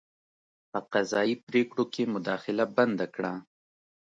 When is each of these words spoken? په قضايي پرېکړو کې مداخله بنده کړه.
په 0.71 0.79
قضايي 0.93 1.35
پرېکړو 1.47 1.83
کې 1.93 2.11
مداخله 2.13 2.65
بنده 2.77 3.05
کړه. 3.15 3.33